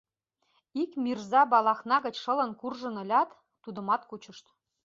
Ик 0.81 0.91
мирза 1.03 1.41
Балахна 1.51 1.97
гыч 2.05 2.15
шылын 2.23 2.51
куржын 2.59 2.95
ылят, 3.03 3.29
тудымат 3.63 4.01
кучышт. 4.09 4.45